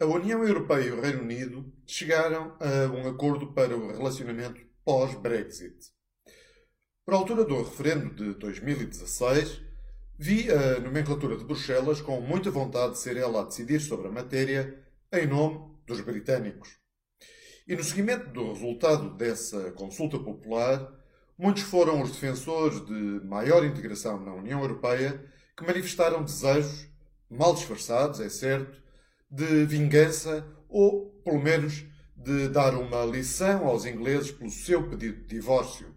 A 0.00 0.06
União 0.06 0.44
Europeia 0.44 0.84
e 0.84 0.92
o 0.92 1.00
Reino 1.00 1.22
Unido 1.22 1.72
chegaram 1.84 2.56
a 2.60 2.86
um 2.86 3.08
acordo 3.08 3.52
para 3.52 3.76
o 3.76 3.90
relacionamento 3.90 4.60
pós-Brexit. 4.84 5.74
Por 7.04 7.14
altura 7.14 7.44
do 7.44 7.60
referendo 7.60 8.14
de 8.14 8.34
2016, 8.34 9.60
vi 10.16 10.52
a 10.52 10.78
nomenclatura 10.78 11.36
de 11.36 11.42
Bruxelas 11.44 12.00
com 12.00 12.20
muita 12.20 12.48
vontade 12.48 12.92
de 12.92 13.00
ser 13.00 13.16
ela 13.16 13.40
a 13.40 13.44
decidir 13.46 13.80
sobre 13.80 14.06
a 14.06 14.12
matéria 14.12 14.86
em 15.12 15.26
nome 15.26 15.76
dos 15.84 16.00
britânicos. 16.00 16.78
E 17.66 17.74
no 17.74 17.82
seguimento 17.82 18.30
do 18.30 18.52
resultado 18.52 19.16
dessa 19.16 19.72
consulta 19.72 20.16
popular, 20.16 20.92
muitos 21.36 21.64
foram 21.64 22.00
os 22.02 22.12
defensores 22.12 22.86
de 22.86 23.26
maior 23.26 23.64
integração 23.64 24.24
na 24.24 24.32
União 24.32 24.60
Europeia 24.60 25.28
que 25.56 25.66
manifestaram 25.66 26.22
desejos, 26.22 26.86
mal 27.28 27.52
disfarçados, 27.52 28.20
é 28.20 28.28
certo, 28.28 28.86
de 29.30 29.64
vingança 29.66 30.46
ou, 30.68 31.10
pelo 31.24 31.40
menos, 31.40 31.84
de 32.16 32.48
dar 32.48 32.74
uma 32.74 33.04
lição 33.04 33.66
aos 33.66 33.84
ingleses 33.84 34.30
pelo 34.30 34.50
seu 34.50 34.88
pedido 34.88 35.22
de 35.22 35.36
divórcio. 35.36 35.94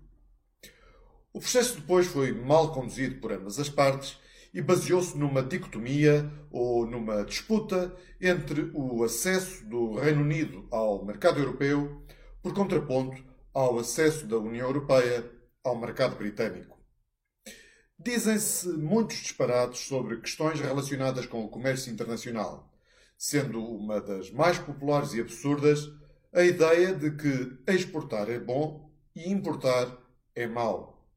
O 1.34 1.40
processo 1.40 1.80
depois 1.80 2.08
foi 2.08 2.32
mal 2.32 2.74
conduzido 2.74 3.20
por 3.20 3.32
ambas 3.32 3.58
as 3.58 3.70
partes 3.70 4.18
e 4.54 4.62
baseou-se 4.62 5.18
numa 5.18 5.41
dicotomia 5.41 6.30
ou 6.52 6.86
numa 6.86 7.24
disputa 7.24 7.96
entre 8.20 8.70
o 8.74 9.04
acesso 9.04 9.66
do 9.66 9.96
Reino 9.96 10.22
Unido 10.22 10.68
ao 10.70 11.05
mercado 11.05 11.40
europeu 11.40 12.04
por 12.41 12.54
contraponto 12.54 13.24
ao 13.54 13.80
acesso 13.80 14.27
da 14.27 14.38
União 14.38 14.68
Europeia 14.68 15.30
ao 15.63 15.80
mercado 15.80 16.18
britânico. 16.18 16.77
Dizem-se 17.98 18.68
muitos 18.68 19.18
disparados 19.18 19.80
sobre 19.80 20.18
questões 20.18 20.60
relacionadas 20.60 21.26
com 21.26 21.46
o 21.46 21.50
comércio 21.50 21.91
internacional 21.91 22.72
sendo 23.22 23.64
uma 23.64 24.02
das 24.02 24.32
mais 24.32 24.58
populares 24.58 25.14
e 25.14 25.22
absurdas 25.22 25.88
a 26.34 26.42
ideia 26.44 26.92
de 26.92 27.12
que 27.12 27.55
exportar 27.68 28.28
é 28.32 28.40
bom 28.40 28.91
e 29.16 29.30
importar 29.30 29.96
é 30.34 30.48
mau. 30.48 31.08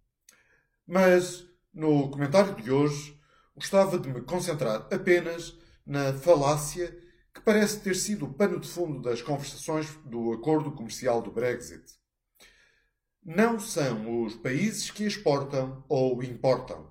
Mas, 0.86 1.46
no 1.72 2.10
comentário 2.10 2.54
de 2.56 2.70
hoje, 2.70 3.18
gostava 3.56 3.98
de 3.98 4.10
me 4.10 4.20
concentrar 4.20 4.86
apenas 4.92 5.56
na 5.86 6.12
falácia 6.12 6.94
que 7.32 7.40
parece 7.40 7.80
ter 7.80 7.96
sido 7.96 8.26
o 8.26 8.34
pano 8.34 8.60
de 8.60 8.68
fundo 8.68 9.00
das 9.00 9.22
conversações 9.22 9.88
do 10.04 10.34
acordo 10.34 10.72
comercial 10.72 11.22
do 11.22 11.32
Brexit. 11.32 11.84
Não 13.24 13.58
são 13.58 14.24
os 14.24 14.34
países 14.34 14.90
que 14.90 15.04
exportam 15.04 15.82
ou 15.88 16.22
importam. 16.22 16.86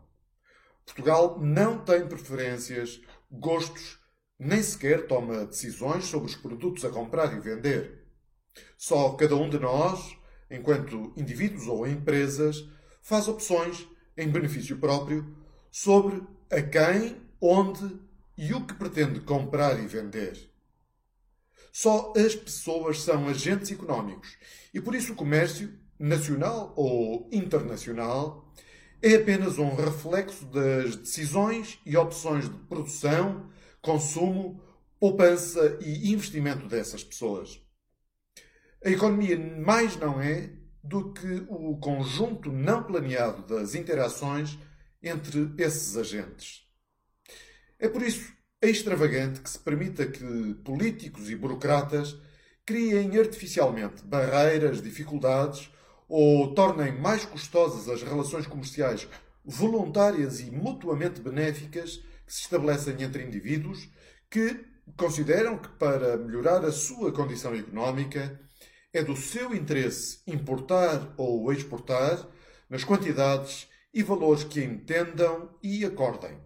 Portugal 0.83 1.39
não 1.39 1.86
tem 1.86 2.08
preferências, 2.08 3.00
gostos 3.30 4.02
nem 4.39 4.62
sequer 4.62 5.08
toma 5.08 5.45
decisões 5.45 6.06
sobre 6.06 6.30
os 6.30 6.36
produtos 6.36 6.84
a 6.86 6.89
comprar 6.89 7.36
e 7.36 7.39
vender. 7.39 8.03
Só 8.78 9.12
cada 9.14 9.36
um 9.36 9.50
de 9.50 9.59
nós, 9.59 10.16
enquanto 10.50 11.14
indivíduos 11.16 11.67
ou 11.67 11.88
empresas, 11.88 12.67
faz 13.02 13.28
opções 13.28 13.88
em 14.17 14.30
benefício 14.30 14.78
próprio 14.78 15.36
sobre 15.72 16.22
a 16.52 16.61
quem, 16.61 17.17
onde 17.42 18.00
e 18.38 18.54
o 18.54 18.66
que 18.66 18.73
pretende 18.73 19.20
comprar 19.20 19.80
e 19.80 19.88
vender. 19.88 20.50
Só 21.72 22.14
as 22.16 22.36
pessoas 22.36 23.02
são 23.02 23.28
agentes 23.28 23.72
económicos 23.72 24.38
e 24.73 24.80
por 24.80 24.94
isso 24.94 25.14
o 25.14 25.16
comércio, 25.16 25.73
nacional 26.00 26.73
ou 26.76 27.30
internacional, 27.31 28.52
é 29.02 29.16
apenas 29.16 29.58
um 29.58 29.76
reflexo 29.76 30.45
das 30.45 30.95
decisões 30.95 31.80
e 31.86 31.95
opções 31.98 32.50
de 32.50 32.58
produção 32.67 33.50
consumo, 33.84 34.59
poupança 35.00 35.78
e 35.81 36.12
investimento 36.12 36.67
dessas 36.67 37.03
pessoas. 37.03 37.62
A 38.84 38.89
economia 38.89 39.38
mais 39.38 39.95
não 39.98 40.20
é 40.20 40.52
do 40.81 41.14
que 41.14 41.45
o 41.48 41.78
conjunto 41.78 42.52
não 42.52 42.84
planeado 42.84 43.45
das 43.45 43.76
interações 43.76 44.58
entre 45.02 45.54
esses 45.58 45.95
agentes. 45.95 46.64
É 47.77 47.88
por 47.88 48.02
isso 48.02 48.33
extravagante 48.61 49.42
que 49.42 49.49
se 49.49 49.60
permita 49.60 50.05
que 50.05 50.54
políticos 50.64 51.30
e 51.30 51.36
burocratas 51.36 52.17
criem 52.66 53.17
artificialmente 53.20 54.04
barreiras, 54.04 54.82
dificuldades 54.82 55.70
ou 56.08 56.54
tornem 56.54 56.93
mais 56.93 57.26
custosas 57.26 57.89
as 57.89 58.02
relações 58.02 58.48
comerciais 58.48 59.08
voluntárias 59.43 60.39
e 60.39 60.49
mutuamente 60.49 61.20
benéficas 61.20 62.02
que 62.26 62.34
se 62.34 62.42
estabelecem 62.42 63.02
entre 63.02 63.23
indivíduos 63.23 63.89
que 64.30 64.66
consideram 64.98 65.58
que 65.58 65.70
para 65.70 66.17
melhorar 66.17 66.64
a 66.66 66.72
sua 66.72 67.11
condição 67.11 67.54
económica 67.56 68.39
é 68.92 69.04
do 69.04 69.16
seu 69.16 69.56
interesse 69.56 70.20
importar 70.28 71.14
ou 71.17 71.52
exportar 71.52 72.28
nas 72.70 72.84
quantidades 72.84 73.67
e 73.94 74.04
valores 74.04 74.44
que 74.44 74.64
entendam 74.64 75.56
e 75.61 75.86
acordem. 75.86 76.38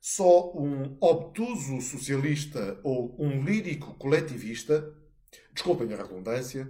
Só 0.00 0.52
um 0.56 0.96
obtuso 1.00 1.80
socialista 1.80 2.80
ou 2.82 3.16
um 3.18 3.42
lírico 3.42 3.94
coletivista, 3.94 4.94
desculpem 5.52 5.92
a 5.92 5.96
redundância, 5.96 6.68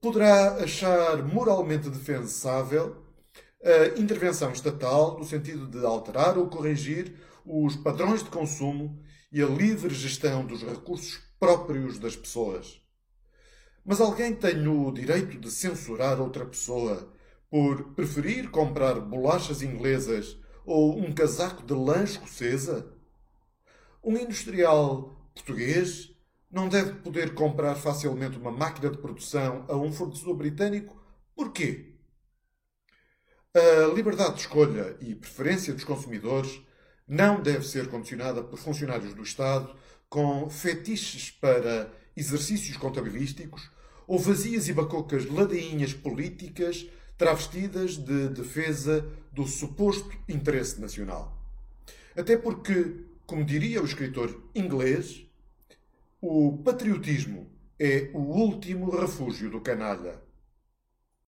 poderá 0.00 0.54
achar 0.54 1.22
moralmente 1.24 1.90
defensável 1.90 3.07
a 3.62 3.98
intervenção 3.98 4.52
estatal 4.52 5.18
no 5.18 5.24
sentido 5.24 5.66
de 5.66 5.84
alterar 5.84 6.38
ou 6.38 6.48
corrigir 6.48 7.14
os 7.44 7.76
padrões 7.76 8.22
de 8.22 8.30
consumo 8.30 9.02
e 9.32 9.42
a 9.42 9.46
livre 9.46 9.94
gestão 9.94 10.46
dos 10.46 10.62
recursos 10.62 11.20
próprios 11.38 11.98
das 11.98 12.16
pessoas. 12.16 12.80
Mas 13.84 14.00
alguém 14.00 14.34
tem 14.34 14.66
o 14.68 14.90
direito 14.92 15.38
de 15.38 15.50
censurar 15.50 16.20
outra 16.20 16.44
pessoa 16.44 17.12
por 17.50 17.94
preferir 17.94 18.50
comprar 18.50 19.00
bolachas 19.00 19.62
inglesas 19.62 20.36
ou 20.64 20.98
um 20.98 21.12
casaco 21.12 21.64
de 21.64 21.72
lã 21.72 22.04
escocesa? 22.04 22.92
Um 24.04 24.16
industrial 24.16 25.16
português 25.34 26.14
não 26.50 26.68
deve 26.68 26.94
poder 27.00 27.34
comprar 27.34 27.74
facilmente 27.74 28.38
uma 28.38 28.50
máquina 28.50 28.90
de 28.90 28.98
produção 28.98 29.64
a 29.68 29.76
um 29.76 29.92
fornecedor 29.92 30.36
britânico? 30.36 31.02
Porquê? 31.34 31.97
A 33.54 33.94
liberdade 33.94 34.34
de 34.34 34.40
escolha 34.40 34.94
e 35.00 35.14
preferência 35.14 35.72
dos 35.72 35.82
consumidores 35.82 36.60
não 37.06 37.40
deve 37.40 37.66
ser 37.66 37.88
condicionada 37.88 38.42
por 38.42 38.58
funcionários 38.58 39.14
do 39.14 39.22
Estado 39.22 39.74
com 40.06 40.50
fetiches 40.50 41.30
para 41.30 41.90
exercícios 42.14 42.76
contabilísticos 42.76 43.70
ou 44.06 44.18
vazias 44.18 44.68
e 44.68 44.74
bacocas 44.74 45.24
ladainhas 45.24 45.94
políticas 45.94 46.86
travestidas 47.16 47.96
de 47.96 48.28
defesa 48.28 49.08
do 49.32 49.46
suposto 49.46 50.14
interesse 50.28 50.78
nacional. 50.78 51.34
Até 52.14 52.36
porque, 52.36 53.06
como 53.26 53.46
diria 53.46 53.80
o 53.80 53.86
escritor 53.86 54.42
inglês, 54.54 55.26
o 56.20 56.58
patriotismo 56.58 57.50
é 57.78 58.10
o 58.12 58.18
último 58.18 58.90
refúgio 58.90 59.48
do 59.50 59.60
canalha. 59.62 60.27